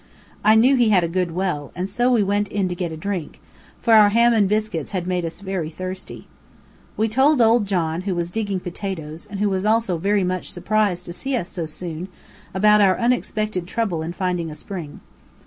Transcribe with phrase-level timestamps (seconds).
[0.43, 2.97] I knew he had a good well, and so we went in to get a
[2.97, 3.39] drink,
[3.79, 6.27] for our ham and biscuits had made us very thirsty.
[6.97, 11.13] We told old John, who was digging potatoes, and was also very much surprised to
[11.13, 12.07] see us so soon,
[12.51, 15.01] about our unexpected trouble in finding a spring.